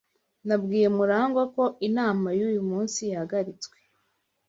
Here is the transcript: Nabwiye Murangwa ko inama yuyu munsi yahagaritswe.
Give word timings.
Nabwiye 0.47 0.87
Murangwa 0.97 1.43
ko 1.55 1.63
inama 1.87 2.27
yuyu 2.39 2.61
munsi 2.69 2.99
yahagaritswe. 3.11 3.75